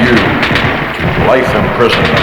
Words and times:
you 0.00 0.14
to 0.14 1.26
life 1.26 1.54
imprisonment. 1.54 2.19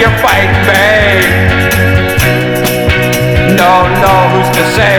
You're 0.00 0.16
fighting, 0.18 0.54
babe. 0.64 1.28
No, 3.56 3.86
no, 4.00 4.14
who's 4.32 4.50
to 4.56 4.64
say? 4.72 4.98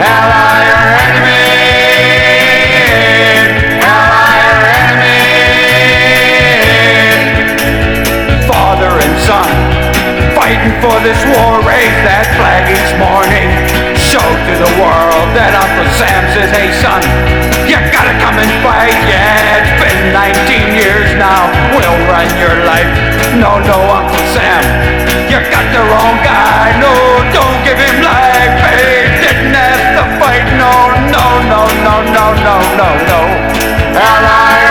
Ally 0.00 0.64
or 0.70 0.88
enemy? 1.00 1.44
Ally 3.80 4.36
or 4.52 4.60
enemy? 4.80 5.20
Father 8.46 8.92
and 9.00 9.16
son, 9.28 9.50
fighting 10.36 10.74
for 10.80 10.96
this 11.04 11.20
war, 11.34 11.60
raise 11.66 11.98
that 12.06 12.26
flag 12.36 12.68
each 12.70 12.92
morning. 13.00 13.48
Show 13.96 14.24
to 14.24 14.54
the 14.56 14.72
world 14.80 15.28
that 15.36 15.52
Uncle 15.54 15.90
Sam 15.96 16.22
says, 16.34 16.50
hey 16.50 16.72
son, 16.80 17.02
you 17.68 17.76
gotta 17.92 18.14
come 18.18 18.36
and 18.40 18.52
fight. 18.64 18.96
Yeah, 19.06 19.60
it's 19.60 19.74
been 19.78 20.12
19 20.12 20.74
years 20.74 21.09
now, 21.20 21.52
we'll 21.76 22.00
run 22.08 22.28
your 22.40 22.56
life. 22.64 22.88
No, 23.36 23.60
no, 23.60 23.76
Uncle 23.92 24.24
Sam, 24.32 24.64
you 25.28 25.36
got 25.52 25.66
the 25.76 25.82
wrong 25.92 26.16
guy. 26.24 26.72
No, 26.80 26.92
don't 27.36 27.60
give 27.60 27.76
him 27.76 28.00
life. 28.00 28.56
Hey, 28.64 29.12
didn't 29.20 29.52
have 29.52 30.00
to 30.00 30.04
fight. 30.16 30.48
No, 30.56 30.72
no, 31.12 31.24
no, 31.52 31.60
no, 31.84 31.94
no, 32.16 32.26
no, 32.46 32.56
no, 32.80 32.88
no. 33.10 33.20
Ally 34.00 34.69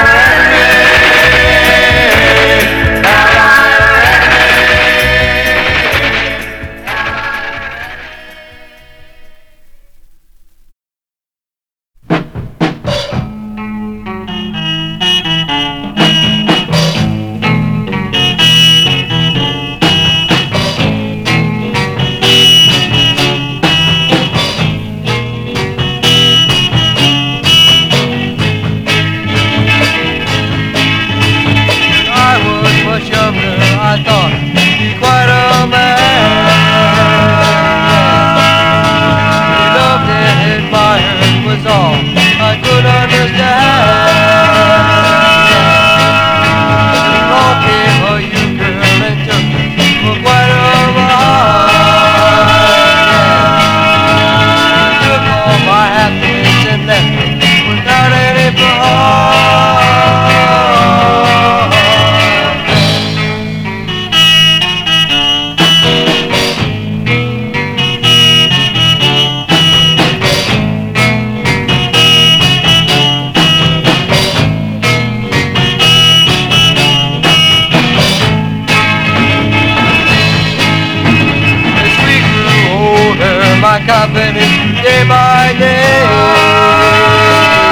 my 83.69 83.77
confidence 83.85 84.81
day 84.81 85.05
by 85.05 85.53
day. 85.61 86.01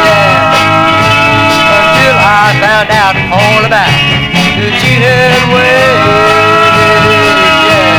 Yeah. 0.06 0.54
Until 1.74 2.16
I 2.22 2.54
found 2.62 2.90
out 3.02 3.18
all 3.34 3.64
about 3.66 3.98
the 4.62 4.70
cheating 4.78 5.46
way. 5.50 5.90
Yeah. 7.66 7.98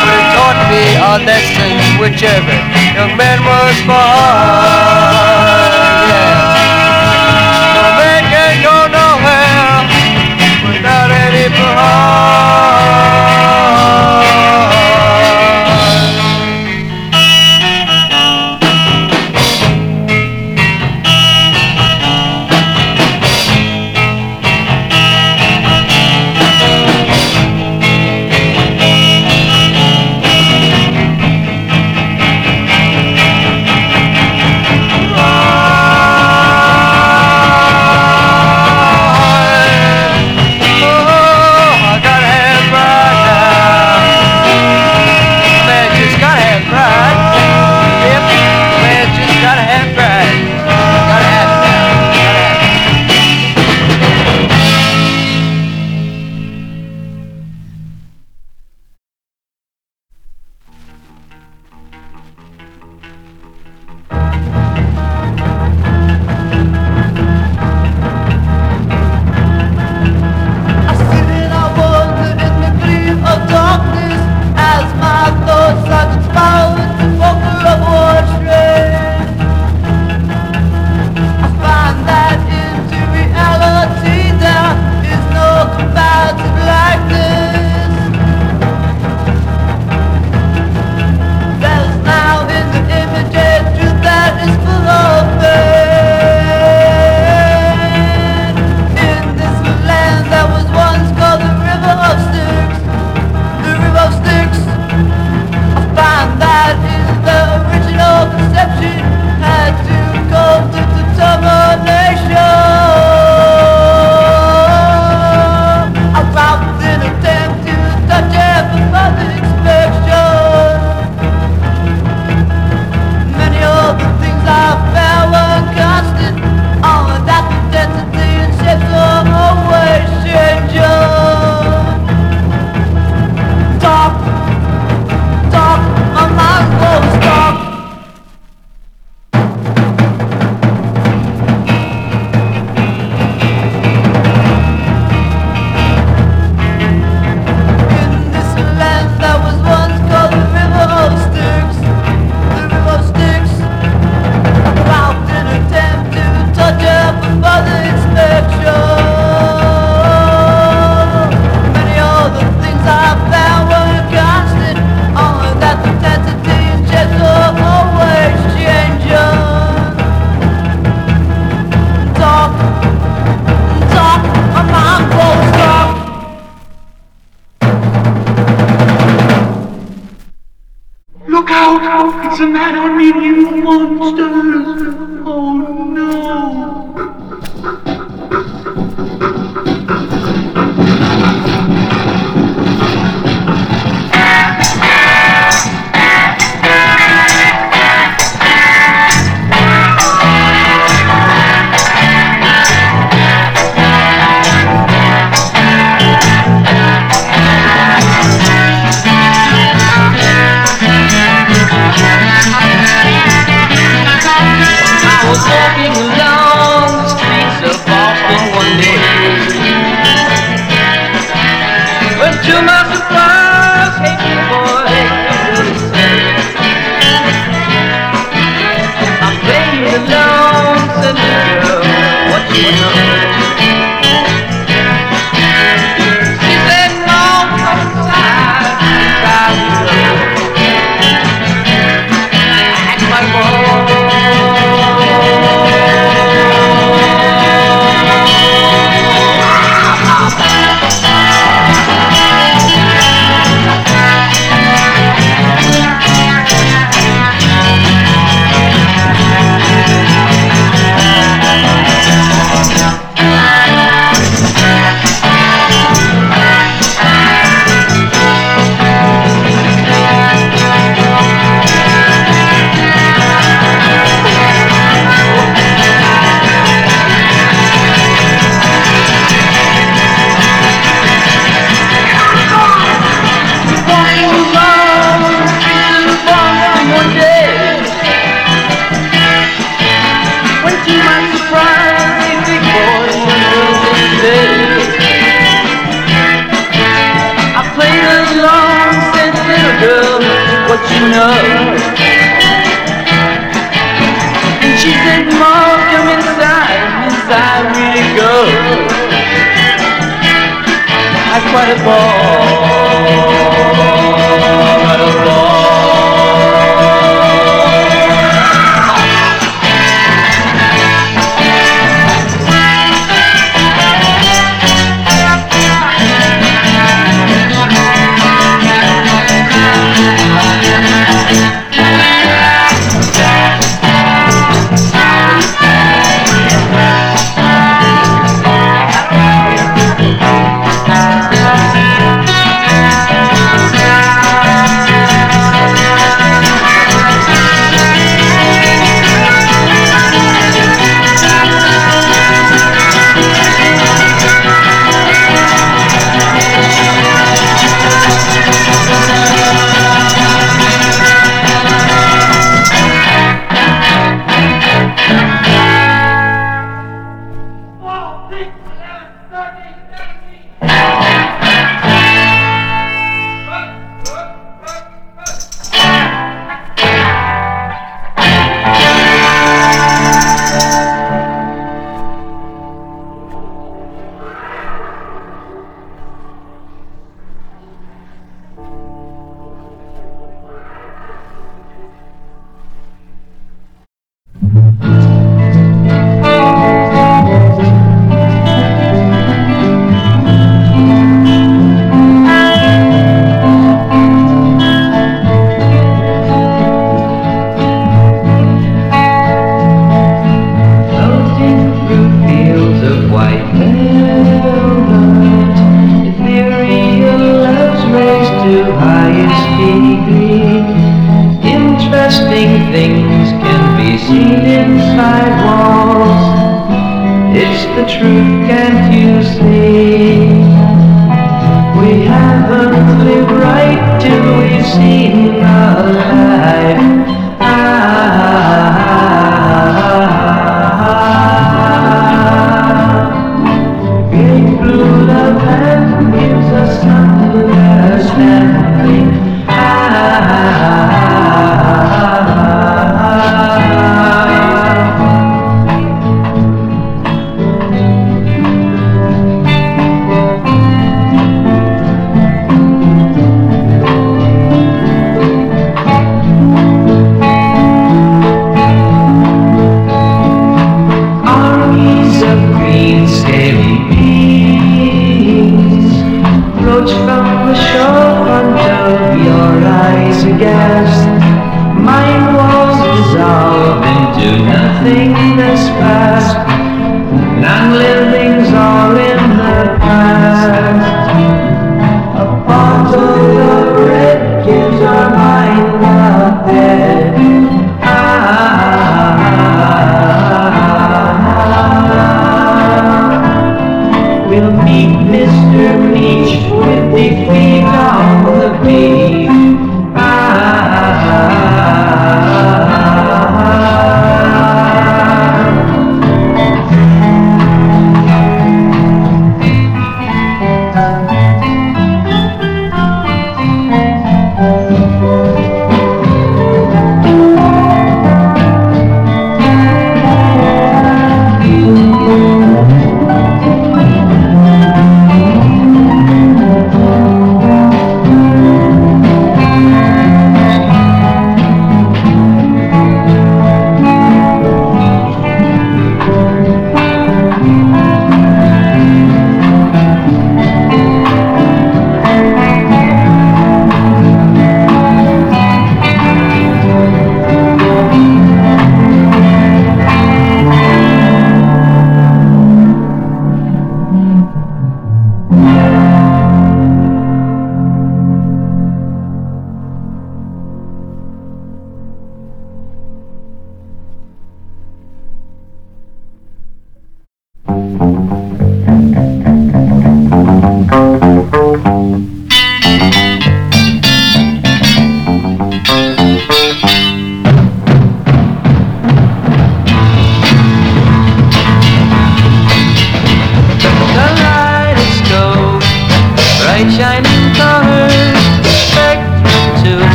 But 0.00 0.16
it 0.16 0.28
taught 0.32 0.60
me 0.72 0.84
a 0.96 1.14
lesson 1.28 1.72
which 2.00 2.24
every 2.24 2.56
young 2.96 3.20
man 3.20 3.38
must 3.44 3.80
find. 3.84 4.56
Yeah. 6.08 6.40
No 7.76 7.84
man 8.00 8.22
can 8.32 8.54
go 8.64 8.76
nowhere 8.96 9.76
without 10.72 11.10
any 11.12 11.52
pride. 11.52 13.11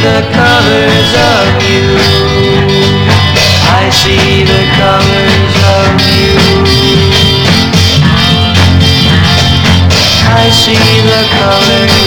the 0.00 0.20
colors 0.32 1.12
of 1.12 1.46
you. 1.68 1.84
I 3.68 3.90
see 3.92 4.44
the 4.48 4.62
colors 4.80 5.56
of 5.76 5.88
you. 6.08 6.32
I 10.24 10.48
see 10.48 11.00
the 11.04 11.22
colors. 11.36 11.99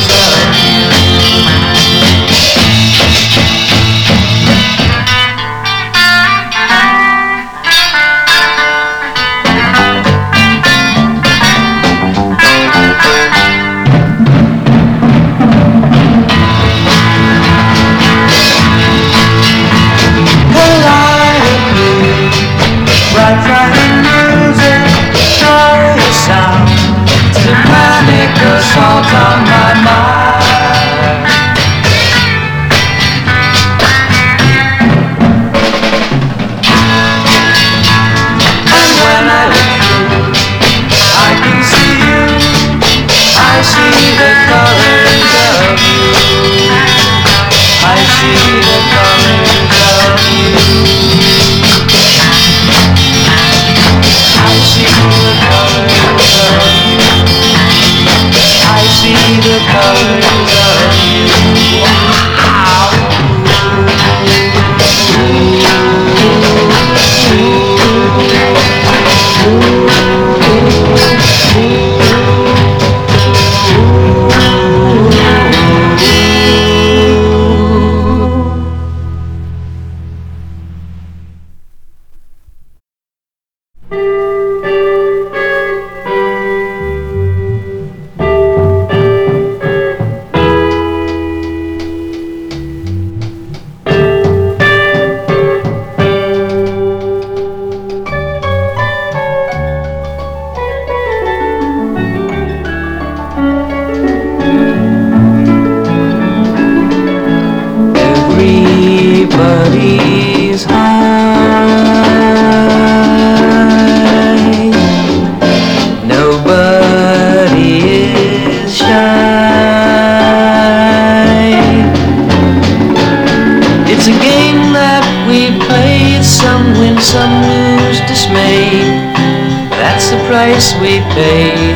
pay 131.14 131.74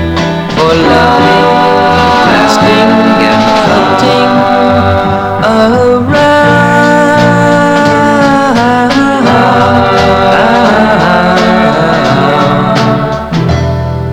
for 0.56 0.74
loving, 0.74 1.46
lasting, 2.34 2.92
and 3.30 3.44
floating 3.62 4.34
around. 5.44 6.18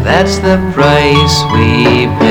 That's 0.04 0.36
the 0.38 0.56
price 0.74 1.36
we 1.52 2.06
pay. 2.18 2.23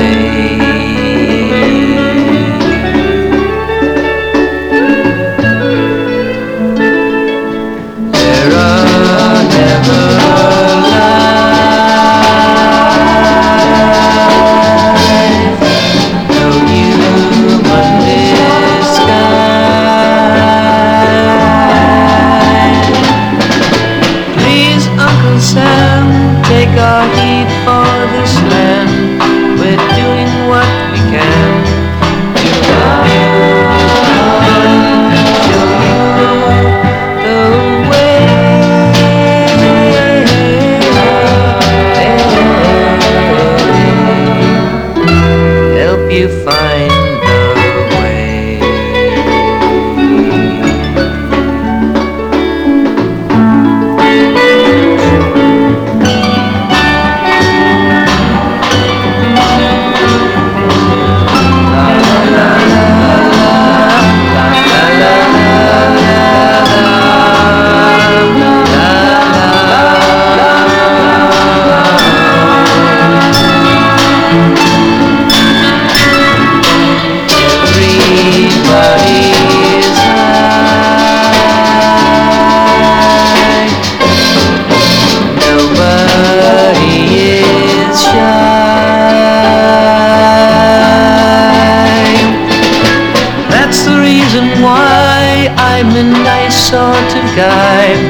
A 95.86 96.02
nice 96.02 96.70
sort 96.70 97.14
of 97.14 97.36
guy, 97.36 98.03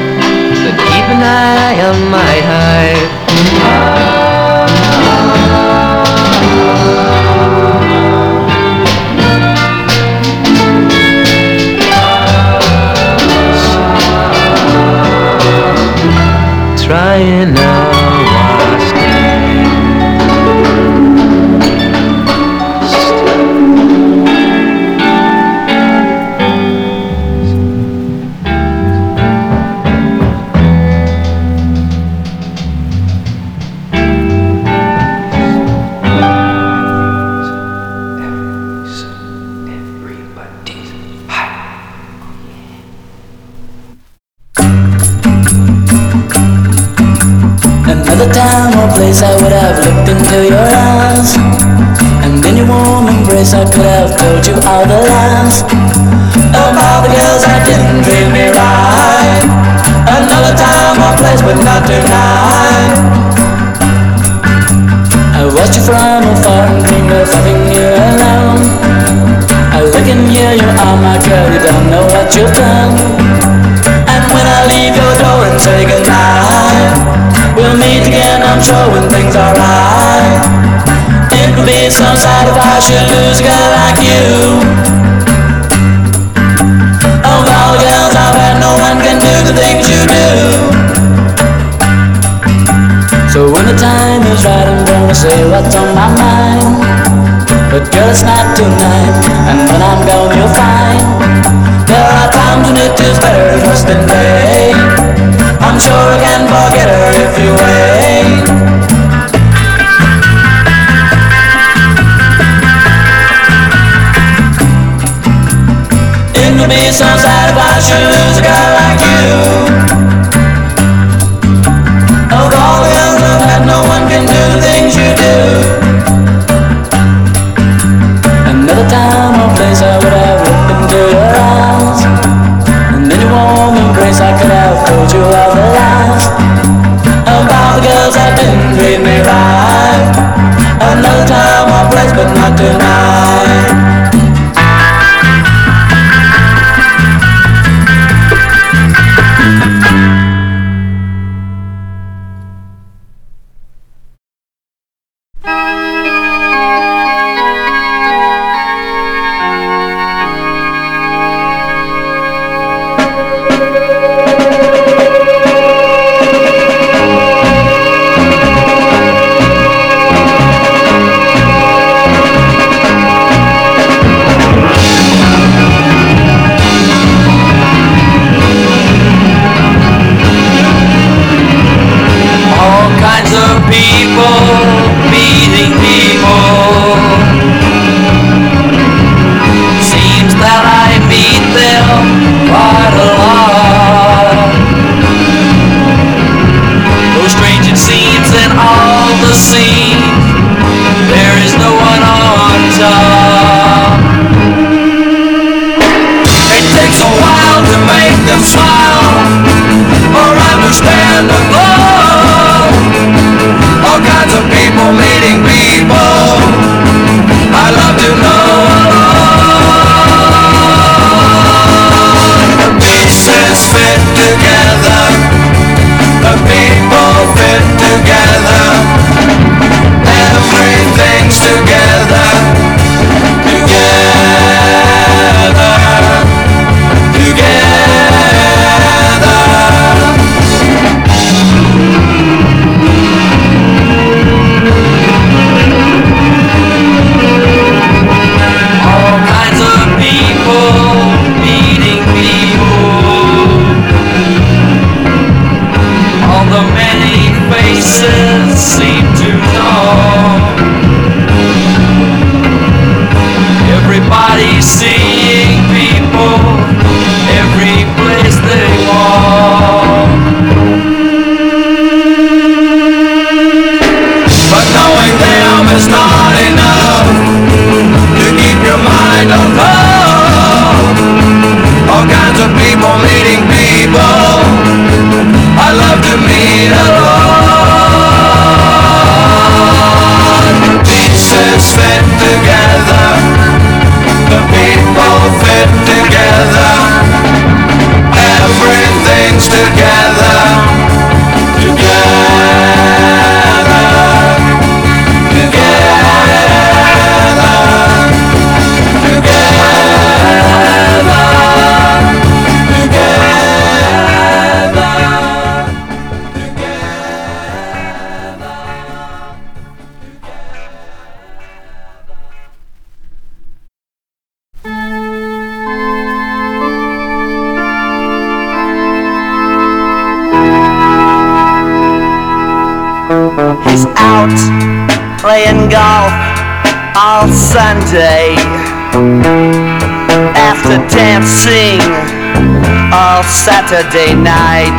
Saturday 343.67 344.13
night. 344.13 344.77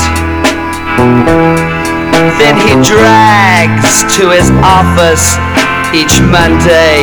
Then 2.38 2.54
he 2.54 2.70
drags 2.88 4.04
to 4.16 4.30
his 4.30 4.48
office 4.62 5.34
each 5.92 6.20
Monday 6.22 7.02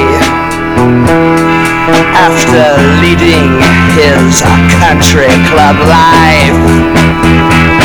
after 2.16 2.80
leading 3.04 3.60
his 4.00 4.42
country 4.80 5.28
club 5.52 5.76
life. 5.90 7.83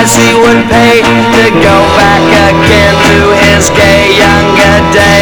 Price 0.00 0.16
he 0.16 0.32
would 0.34 0.64
pay 0.70 1.02
to 1.02 1.50
go 1.60 1.76
back 1.96 2.24
again 2.48 2.94
to 3.08 3.18
his 3.44 3.68
gay 3.70 4.16
younger 4.16 4.92
days. 4.92 5.19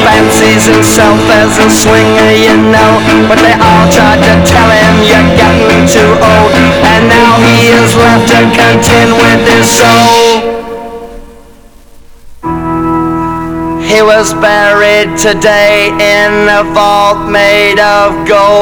Fancies 0.00 0.64
himself 0.66 1.20
as 1.28 1.58
a 1.58 1.68
swinger, 1.68 2.30
you 2.32 2.56
know, 2.56 3.00
but 3.28 3.38
they 3.42 3.52
all 3.58 3.86
tried 3.92 4.22
to 4.24 4.34
tell 4.46 4.70
him 4.70 5.02
you're 5.04 5.30
getting 5.36 5.84
too 5.88 6.12
old, 6.22 6.52
and 6.86 7.08
now 7.08 7.36
he 7.44 7.68
is 7.72 7.96
left 7.96 8.28
to 8.32 8.40
contend 8.56 9.12
with 9.16 9.42
his 9.52 9.68
soul. 9.68 10.56
He 13.82 14.02
was 14.02 14.34
buried 14.34 15.16
today 15.16 15.88
in 15.94 16.48
a 16.48 16.64
vault 16.74 17.30
made 17.30 17.78
of 17.78 18.26
gold. 18.26 18.56